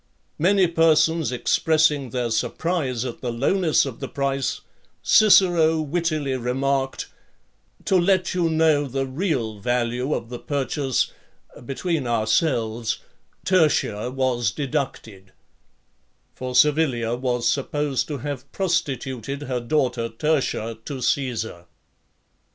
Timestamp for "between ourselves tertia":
11.63-14.09